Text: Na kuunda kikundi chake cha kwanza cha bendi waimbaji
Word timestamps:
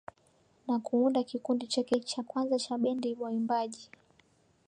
Na 0.67 0.79
kuunda 0.79 1.23
kikundi 1.23 1.67
chake 1.67 1.99
cha 1.99 2.23
kwanza 2.23 2.59
cha 2.59 2.77
bendi 2.77 3.17
waimbaji 3.19 3.89